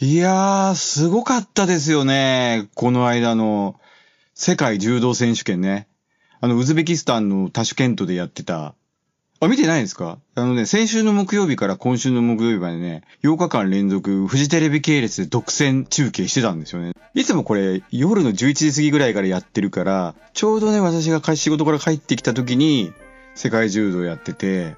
[0.00, 2.68] いやー、すごかったですよね。
[2.76, 3.74] この間の
[4.32, 5.88] 世界柔道選手権ね。
[6.40, 8.76] あの、ウズベキスタンのタシュケントでやってた。
[9.40, 10.18] あ、見てないですか？
[10.36, 16.92] あのね、先週の木曜日から今週の木曜日までね、8日間連続、フジテレビ系列で独占中継してたんですよね。
[17.14, 22.92] いつもこれ、夜の11時過ぎぐらいからやってるから、ちょうどね、私が仕事から帰ってきた時に、
[23.34, 24.76] 世界柔道やってて、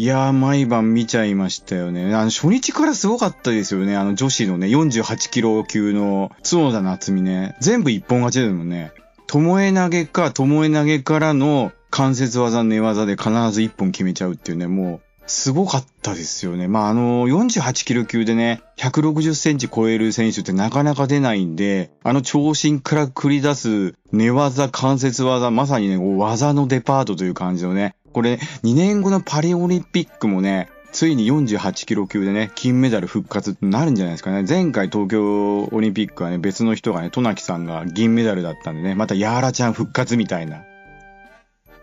[0.00, 2.14] いやー、毎晩見ちゃいましたよね。
[2.14, 3.98] あの、初日からすごかったですよね。
[3.98, 7.54] あの、女子のね、48キロ級の角田夏美ね。
[7.60, 8.92] 全部一本勝ちですもんね。
[9.26, 9.38] 巴
[9.74, 16.66] 投げか、巴投げからの関節技、寝技で必ず一本決めちゃうっていうね、もう、すごかったですよね。
[16.66, 34.44] まあ、あの、48キロ級でね、160センチ超える選手ってなかなか出ないんで、あの長身から繰り出す寝技、関節技、まさにね、技のデパートという感じのね、これ、2年後のパリオリンピックもね、ついに48キロ級でね、金メダル復活になるんじゃないですかね。
[34.48, 40.64] 前回東京オリンピックはね、別の人がね、トナキさんが銀メダルだったんでね、またヤーラちゃん復活みたいな。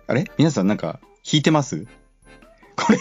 [0.07, 0.25] あれ？
[0.37, 1.85] 皆さんなんか、弾いてます？
[2.75, 2.99] これ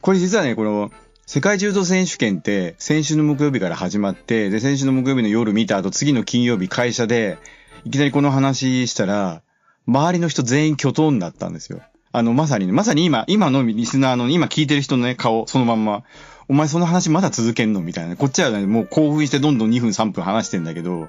[0.00, 0.90] これ実はね、この、
[1.24, 7.38] 世界柔道選手権って先週の木曜日から始まって、で、先週の木曜日の夜見た後、次の金曜日会社で、
[7.84, 9.40] いきなりこの話したら、
[9.86, 11.80] 周りの人全員巨頭になったんですよ。
[12.12, 16.04] あの、まさにね、まさに今、今のリスナーの、今聞いてる人のね、顔、そのまんま、
[16.48, 18.16] お前その話まだ続けんのみたいな。
[18.16, 21.08] こっちはね、もう興奮してどんどん2分3分話してんだけど、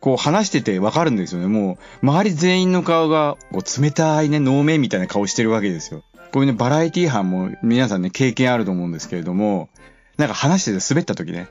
[0.00, 1.46] こう話しててわかるんですよね。
[1.46, 6.02] もう、周り全員の顔が、こう冷たいね、能面みたいな顔してるわけですよ。
[6.32, 9.70] こういうね、バラエティ班も皆さんね、経験あると思うんですけれども、
[10.18, 11.48] なんか話してて滑った時ね、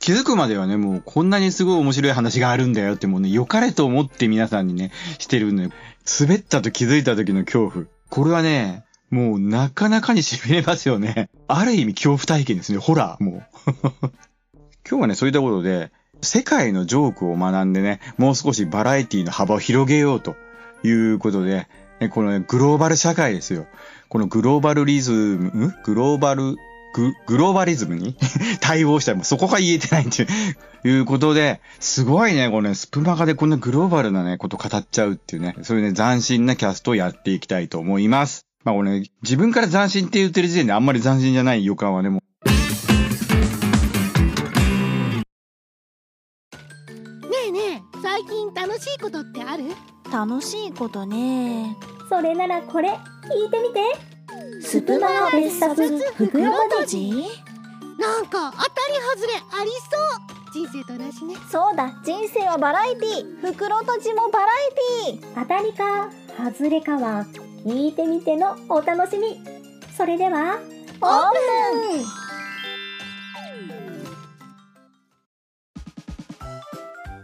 [0.00, 5.70] 気づくまではね、もうこんなにすごい面白い話があるんだよってもうね、良かれと思って皆さんにね、してるんで、
[6.20, 7.86] 滑ったと気づいた時の恐怖。
[8.10, 11.30] これはね、もうなかなかに痺れますよね。
[11.46, 12.78] ある意味恐怖体験ですね。
[12.78, 13.42] ホラー、もう。
[14.88, 20.36] 今日はね、そういったことで、世界のジョークを学んでね、もう少しバラエティの幅を広げようと
[20.82, 21.68] いうことで、
[22.10, 23.66] この、ね、グローバル社会ですよ。
[24.08, 26.56] このグローバルリズム、グローバル、
[26.94, 28.14] グ、グローバリズムに？
[28.62, 30.26] 対応したら、そこが言えてないって
[30.84, 38.46] いうことで、すごいね、このね、スプマガでこんなグローバルなね、こと語っちゃうっていうね、そういうね、斬新なキャストをやっていきたいと思います。
[38.64, 42.48] まあこれね、自分から斬新って言ってる時点であんまり斬新じゃない予感はね、もう。
[47.28, 49.64] ねえねえ、最近楽しいことってある？
[50.12, 51.76] 楽しいことね。
[52.08, 54.13] それならこれ、聞いてみて。
[54.60, 57.10] スプマガ別冊袋とじ？
[57.98, 60.34] なんか当たり外れありそう。
[60.52, 61.34] 人生と同じね。
[61.50, 63.40] そうだ人生はバラエティ。
[63.40, 65.34] 袋とじもバラエティ。
[65.34, 67.24] 当たりか外れかは
[67.64, 69.40] 聞いてみてのお楽しみ。
[69.96, 70.58] それでは
[71.00, 72.04] オープン。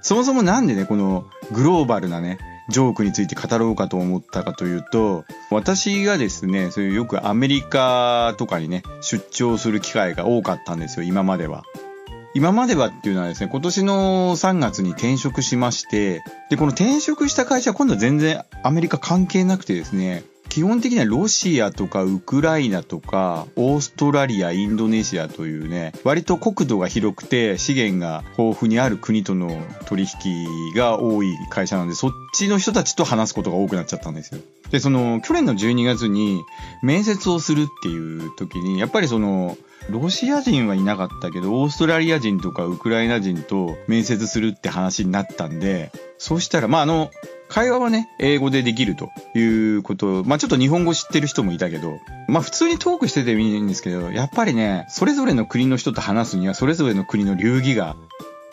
[0.03, 2.39] そもそもなんでね、このグローバルなね、
[2.71, 11.65] ジョークについて語ろうかと思ったかというと、私がですね、そういうよくアメリカとかにね、出張する機会が多かったんですよ、今までは。
[12.33, 34.41] 今まではっていうのはですね、今年の3月に転職しまして、で、この転職した会社は今度は全然アメリカ関係なくてですね、基本的にはロシアとかウクライナとかオーストラリア、インドネシアというね、割と国土が広くて資源が豊富にある国との取引が多い会社なんで、そっちの人たちと話すことが多くなっちゃったんですよ。
[34.73, 36.43] で、その去年の12月に
[36.83, 39.57] 面接をするっていう時に、やっぱりその
[39.89, 47.13] ロシア人はいなかったけど、オーストラリア人とかウクライナ人と面接するって話になったんで、そうしたら、まあ、あの、
[47.51, 50.23] 会話はね、英語でできるということ。
[50.25, 57.97] まあちょっと日本語知ってる人もいたけど、まあ普通にトークしててもいいんですけど、やっぱりね、それぞれの国の人と話すには、それぞれの国の流儀が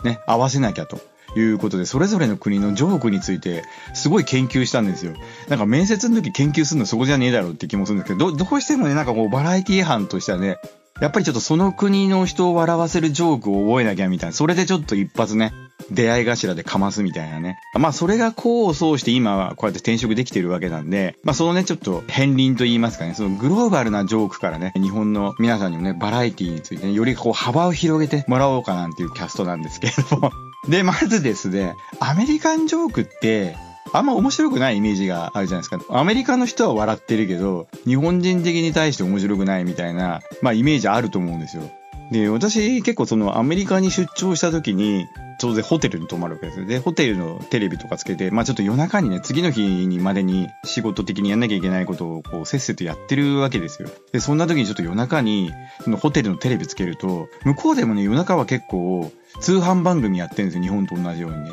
[0.03, 0.99] ね、合わせなきゃと。
[1.35, 3.63] いうことで、それぞれの国のジョークについて、
[3.93, 5.13] すごい研究したんですよ。
[5.49, 10.57] なんか面接の時研究するのそこじゃねえだろうって気もするんですけど、ど、どうしてもね、なんかこう、バラエティ班としてはね、
[10.99, 14.33] やっぱりちょっとその国の人を笑わせるジョークを覚えなきゃみたいな。
[14.33, 15.53] それでちょっと一発ね、
[15.91, 17.59] 出会い頭でかますみたいなね。
[17.73, 30.31] まあそれが功を奏して今はこうやって転職できてるわけなんで、まあそのねちょっと片鱗と言いますかね、そのグローバルなジョークからね、日本の皆さんにもね、バラエティについてね、よりこう幅を広げてもらおうかなんていうキャストなんですけれども。
[30.67, 33.55] で、まずですね、アメリカンジョークって、
[33.93, 35.97] あんま面白くないイメージがあるじゃないですか。
[35.97, 41.63] アメリカの人は笑ってるけど、日本人的に対して面白くないみたいな、まあイメージあると思うんですよ。
[42.11, 45.05] で、私結構そのアメリカに出張した時に、
[45.39, 46.65] 当然ホテルに泊まるわけです。
[46.65, 53.89] で、ホテルのテレビとかつけて、まあちょっと夜中にね、次の日にまでに仕事的にやんなきゃいけないことをこうせっせとやってるわけですよ。
[54.11, 55.51] で、そんな時にちょっと夜中に、
[55.83, 60.63] そのホテルのテレビつけると、向こうでもね、夜中は結構通販番組やってるんですよ。
[60.63, 61.51] 日本と同じようにね。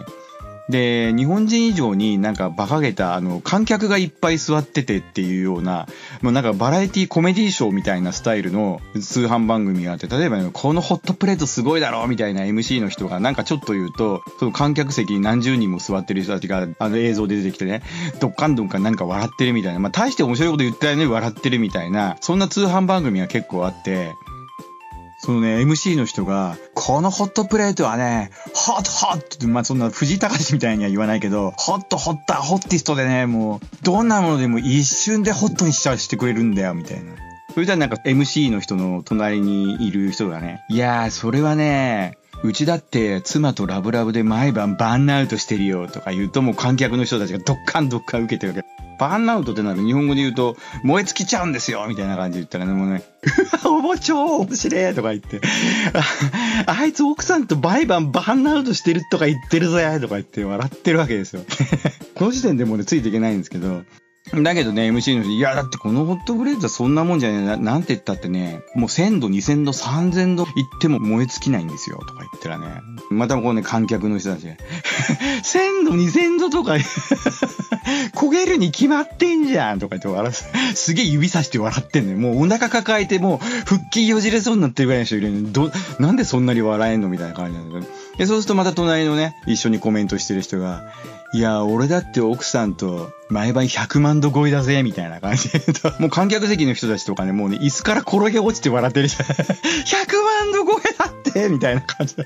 [0.69, 5.87] で、日本人以上になんか馬鹿げた、あの、観客がいっぱい座っててっていうような、
[6.22, 17.82] もうなんかバラエティコメディショーみたいなスタイルの通販番組があって、例えばね、このホットプレートすごいだろみたいな MC の人がなんかちょっと言うと、その観客席に何十人も座ってる人たちが、あの映像で出てきてね、
[18.20, 24.12] どっかんどっかなんか笑ってるみたいな、まあ大して面白いこと言ったよね、笑ってるみたいな、そんな通販番組が結構あって、
[25.25, 37.12] そのね、MC の人が、このホットプレートはね、ホットホットって、まあそんな藤井隆みたいには言わないけど、ホットホッターホッティストでね、もう、どんなものでも一瞬でホットにしちゃしてくれるんだよ、みたいな。
[37.55, 48.69] それじゃなんか MC の人の隣にいる人がね、いやー、それはね、うちだって妻とラブラブで毎晩バンアウトしてるよとか言うともう観客の人たちがドッカンドッカン受けてるわけ。
[48.99, 53.02] バーンアウトってなる日本語で言うと、燃え尽きちゃうんですよみたいな感じで言ったらね、もうね、
[53.64, 55.41] うわ、おも超面白いとか言って
[56.67, 61.44] あ、 あいつ奥さんと毎晩バーンアウトしてるとか言ってるぞやとか言って笑ってるわけですよ
[62.14, 63.82] この時点でもうね、ついていけないんですけど、
[64.32, 67.56] だけどね、MC の人、いや、だってこのホットブレーズはそんなもんじゃねえな。
[67.58, 72.81] なんて言ったってね、もう1000度、2000度、3000度行っても燃え尽きないんですよ、とか言ったらね。
[73.11, 74.47] またこうね、観客の人たち。
[74.47, 76.77] 1000度、2000度とか
[78.15, 80.75] 焦げるに決まってんじゃんとか言って笑う。
[80.75, 82.19] すげえ指さして笑ってんのよ。
[82.19, 87.93] もうお腹抱えてもう腹筋よじれそうになってるぐらいの人いるのに、ど、なんでそんなに笑えんのみたいな感じなんだけど。
[88.19, 90.85] で、そうするとまた隣のね、一緒にコメントしてる人が、
[91.33, 95.61] いや、俺だって奥さんと毎晩100万度超えだぜ、みたいな感じで。
[95.99, 99.27] もう観客席の人たちとかね、もうね、椅子から転げ落ちて笑ってるじゃん。
[99.85, 102.25] 100万度超えだってみたいな感じで。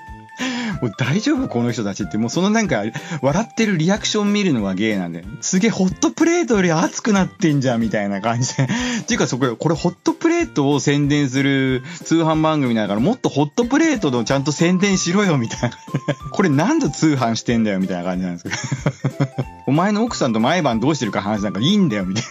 [0.80, 2.82] もう大丈夫この人たちって、もうそのなんか、
[3.22, 8.68] 笑ってるリアクション見るのがゲイなんで、すげえホットプレートより熱くなってんじゃん、みたいな感じで。
[9.06, 15.76] ていうかそこ、これホットプレートを宣伝する通販番組だから、もっとホットプレートのちゃんと宣伝しろよ、みたいな。
[16.30, 18.50] これ何度通販してんだよ、みたいな感じなんですけ
[19.34, 19.48] ど。
[19.68, 22.24] お前の奥さんと毎晩どうしてるか話なんかいいんだよ、みたい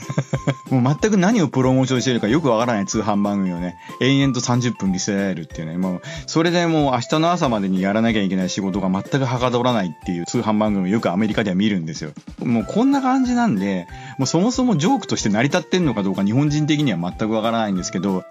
[0.71, 0.81] な。
[0.81, 12.09] もう全く何をプロモーションしてるかよくわからない通販番組をね、延々と30分見せられるっていうね、もう、それでもう明日の朝までにやらなきゃいけない仕事が全くはかどらないっていう通販番組をよくアメリカでは見るんですよ。
[12.43, 13.85] もうこんな感じなんで、
[14.17, 18.23] もうそもそもジョークとして成り立ってんのかどうか日本人的には全くわからないんですけど、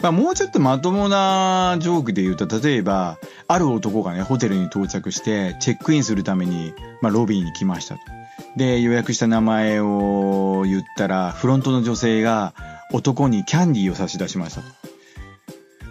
[0.00, 6.72] まあもうちょっとまともなジョークで言うと、例えば、ある男がね、ホテルに到着して、チェックインするために、
[7.02, 8.13] まあロビーに来ましたと。
[8.56, 12.54] で、予約した名前を言ったら、フロントの女性が
[12.92, 14.62] 男にキャンディーを差し出しました。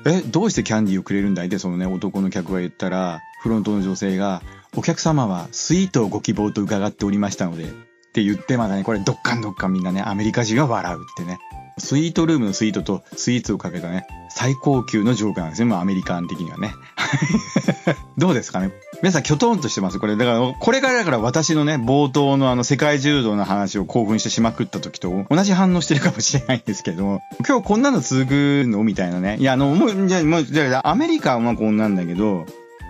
[0.09, 1.47] え、どうしてキャンディーをくれるんだい？
[1.47, 4.41] ってそのね、男の客が言ったら、フロントの女性が、
[4.75, 7.67] お客様はスイートをご希望と伺っておりましたので、っ
[8.13, 11.39] て言ってまだね、これどっかんどっかんみんなね、アメリカ人は笑うってね。
[11.77, 15.69] スイートルームのスイートとスイーツをかけたね、最高級のジョークなんですね。
[15.69, 16.73] まあアメリカン的にはね。
[18.17, 18.71] どうですかね？
[19.01, 19.99] 皆さん、きょとんとしてます？
[19.99, 28.31] これ、だから、これからだから私のね、冒頭のあの、世界柔道の話を興奮してしまくった時と同じ反応してるかもしれないんですけど、今日こんなの続く
[28.67, 28.83] の？
[28.83, 29.37] みたいなね。
[29.39, 32.45] いや、あの、もう、じゃ、もう、じゃ、アメリカはこんなんだけど、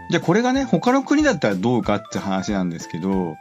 [0.09, 3.35] じゃあこれがね、他の国だったらどうかって話なんですけど、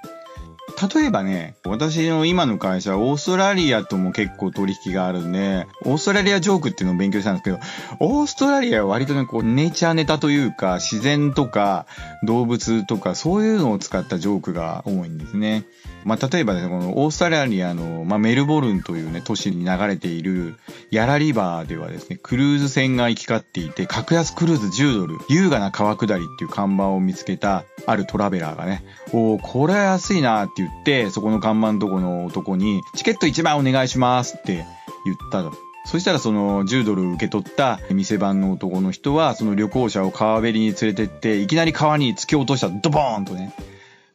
[0.94, 7.58] 例えばね、私の今の会社オーストラリアとも結構取引があるんで、オーストラリアジョークっていうのを勉強したんですけど、
[8.00, 11.86] オーストラリアは割とね、こう、ネイチャーネタというか、自然とか
[12.24, 15.64] 動物とか、そういうのを使ったジョークが多いんですね。
[16.04, 20.56] まあ、例えばね、このオーストラリアの、まあ、メルボルンというね、都市に流れている
[20.90, 34.64] ヤラリバーではですね、クルーズ船が行き交っていて、格安クルーズ10ドル、優雅な川下りっていう看板を見つけたあるトラベラーがね、おー、これは安いなって言って、そこの看板のとこの男に、チケット1枚お願いしますって
[35.04, 35.52] 言ったと。
[35.84, 43.52] そしたらその10ドル受け取った店番の男の人は、その旅行者を川べりに連れてって、いきなり川に突き落としたドボーンとね。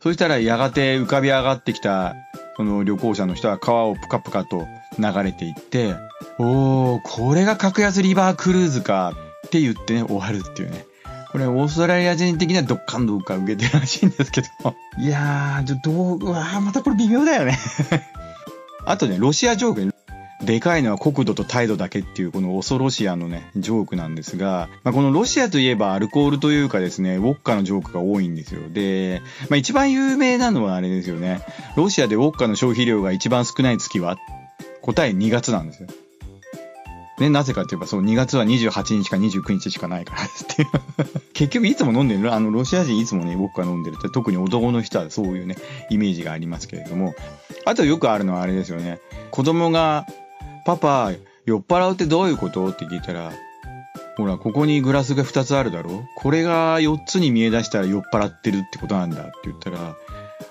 [0.01, 2.15] そしたらやがて浮かび上がってきた、
[2.55, 4.65] その旅行者の人は川をプカプカと
[4.97, 5.95] 流れていって、
[6.39, 9.13] おー、これが格安リバークルーズか
[9.45, 10.85] って言ってね、終わるっていうね。
[11.37, 14.47] これオーストラリア人的にはどっかんどっか受けてるらしいんですけど。
[14.97, 17.59] いやー、ちょっと、うわー、またこれ微妙だよね
[18.85, 19.95] あとね、ロシアジョーク
[20.43, 28.61] でかいのは国土と態度だけっていうこの恐ろしいあのね、ジョークなんですが、まあ、このロシアといえばアルコールというかですね、ウォッカのジョークが多いんですよ。
[28.73, 31.41] で、まあ、一番有名なのはあれですよね。
[31.75, 34.17] ロシアでウォッカの消費量が一番少ない月は
[34.81, 35.89] 答え2月なんですよ。
[37.19, 40.69] ね、なぜかって言えば、そう、2月は28日か29日しかないから っていう。
[41.33, 45.55] 結局いつも飲んでるあの、ロシア人いつもね、僕が飲んでるって、特に男の人はそういうね、
[45.89, 47.15] イメージがありますけれども。
[47.65, 48.99] あとよくあるのはあれですよね。
[49.31, 50.05] 子供が、
[50.65, 51.11] パパ、
[51.45, 52.67] 酔っ払うってどういうこと？
[52.69, 53.31] って聞いたら、
[54.17, 59.95] ほら、ここにグラスが2つあるだろこれが4つに見え出したら酔っ払ってるってことなんだって言ったら、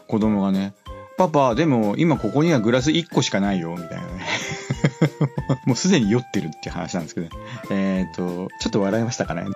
[0.08, 0.72] 子供がね、
[1.18, 4.25] パパ、でも今ここにはグラス1個しかないよ、みたいなね。
[5.66, 9.46] もうすでに酔ってるっていう話なんですけど、ねえっ、ー、と、ちょっと笑いましたかね。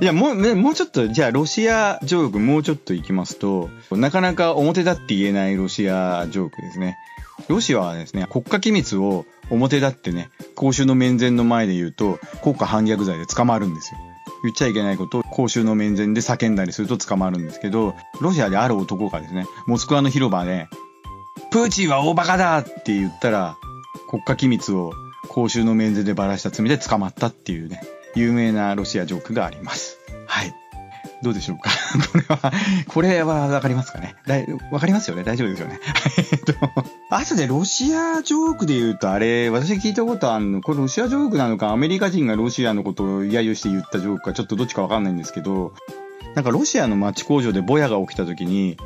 [0.00, 6.96] いや、もう、ね、もうちょっと、じゃあロシアジョークもうちょっといきますと、なかなか表立って言えないロシアジョークですね。
[7.48, 14.00] ロシアはですね、国家機密を表立ってね、公衆の面前の前で言うと、国家反逆罪で捕まるんですよ。
[14.44, 20.68] 言っちゃいけないことを公衆の面前で叫んだりすると捕まるんですけど、ロシアである男がですね、モスクワの広場で、
[21.50, 23.56] プーチンは大バカだって言ったら、
[24.12, 24.92] 国家機密を
[25.28, 27.82] 公衆の面前でばらした罪で捕まったっていうね、
[28.14, 29.98] 有名なロシアジョークがあります。
[30.26, 30.54] はい。
[31.22, 31.70] どうでしょうか？
[32.12, 32.52] これは、
[32.88, 34.14] これはわかりますかね？
[34.70, 35.24] わかりますよね？
[35.24, 35.80] 大丈夫ですよね？
[36.32, 36.52] えっと、
[37.10, 45.72] あとでロシアジョークで言うとあれ、私聞いたことあるの、これロシアジョークなのかアメリカ人がロシアのことを揶揄して言ったジョークかちょっとどっちかわかんないんですけど、
[46.34, 48.76] なんかロシアの町工場でボヤが起きた時に、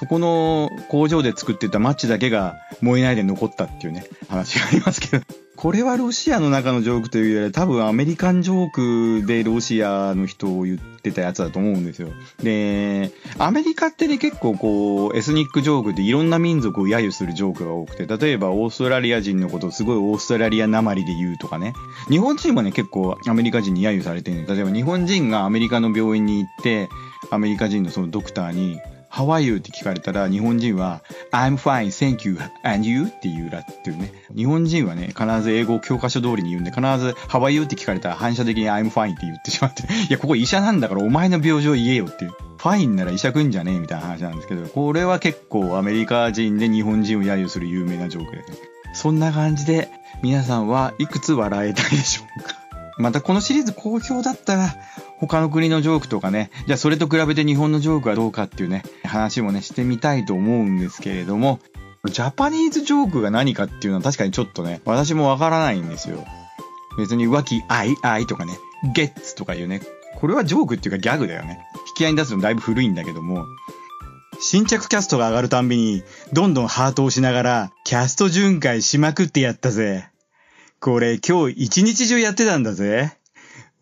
[0.00, 5.24] そこの工場で作ってたマッチだけが燃えないで残ったっていうね、話がありますけど。
[5.56, 12.08] これはロシアの中のジョークというより多分アメリカンジョークでロシアの人を言ってたやつだと思うんですよ。
[12.42, 21.74] で、アメリカってね結構こうエスニックジョークでいろんな民族を揶揄するジョークが多くて、例えばオーストラリア人のことをすごいオーストラリアなまりで言うとかね。
[22.08, 26.88] 日本人もね結構アメリカ人に揶揄されてるんで、例えば日本人がアメリカの病院に行って、
[27.30, 28.80] アメリカ人のそのドクターに、
[29.10, 29.56] How are you?
[29.56, 31.02] って聞かれたら、日本人は
[31.32, 33.06] I'm fine, thank you, and you?
[33.06, 34.12] って言うらっていうね。
[34.34, 37.64] 日本人はね、必ず英語を教科書通りに言うんで、必ず How are you?
[37.64, 42.32] って聞かれたら反射的に I'm fine って言ってしまって、 いや、ここ医者なんだからお前の病状言えよっていう。
[42.56, 48.56] ファインなら医者くんじゃねえみたいな話なんですけど、これは結構アメリカ人で日本人を揶揄する有名なジョークですね。
[48.92, 49.88] そんな感じで、
[50.22, 52.60] 皆さんはいくつ笑えたいでしょうか
[52.98, 54.74] またこのシリーズ好評だったら、
[55.20, 61.60] 他の国のジョークとかね、じゃあそれと比べて日本のジョークはどうかっていうね、話もね、してみたいと思うんですけれども、
[62.06, 66.24] ジャパニーズジョークが何かっていうのは確かにちょっとね、私もわからないんですよ。
[66.96, 68.58] 別に浮気、愛、愛とかね、
[68.94, 69.82] ゲッツとかいうね、
[70.16, 71.60] これはジョークっていうかギャグだよね。
[71.88, 73.44] 引き合いに出すのだいぶ古いんだけども、
[74.40, 80.08] 新着キャストが上がるたんびに、どんどんハートをしながら、キャスト巡回しまくってやったぜ。
[80.80, 83.19] これ今日一日中やってたんだぜ。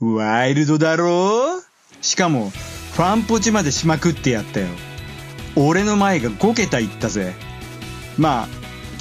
[0.01, 1.61] ワイルドだろ
[2.03, 4.69] しかも、ファンポチまでしまくってやったよ。
[5.57, 7.35] 俺の前が5桁いったぜ。
[8.17, 8.49] まあ、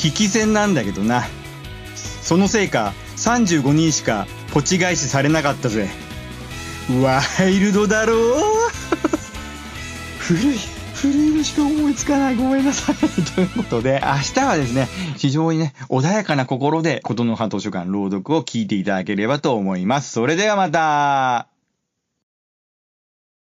[0.04, 1.28] 引き戦なんだけどな。
[1.96, 5.88] そのせいか、35人しかポチ返しされなかったぜ。
[7.04, 8.16] ワイルドだろ
[10.18, 10.77] 古い。
[10.98, 12.36] フレームしか思いつかない。
[12.36, 12.96] ごめんなさい。
[13.36, 20.12] ということで、明日はですね、非常にね、穏やかな心で、ことの葉図書館朗読を聞いていただければと思います。
[20.12, 21.50] それではまた